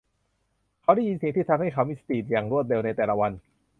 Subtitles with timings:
[0.81, 3.31] เขาได้ยินเสียงที่ทำให้เขามีสติอย่างรวดเร็วในแต่ละวัน